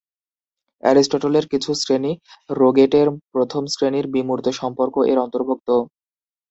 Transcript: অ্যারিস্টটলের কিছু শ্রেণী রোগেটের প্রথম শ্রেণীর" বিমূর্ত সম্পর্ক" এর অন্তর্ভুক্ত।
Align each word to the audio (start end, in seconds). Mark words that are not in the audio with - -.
অ্যারিস্টটলের 0.83 1.45
কিছু 1.47 1.69
শ্রেণী 1.73 2.11
রোগেটের 2.53 3.07
প্রথম 3.33 3.63
শ্রেণীর" 3.73 4.05
বিমূর্ত 4.13 4.45
সম্পর্ক" 4.59 4.95
এর 5.11 5.17
অন্তর্ভুক্ত। 5.19 5.69